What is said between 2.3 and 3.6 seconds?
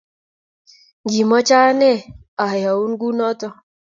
ayaun kunoto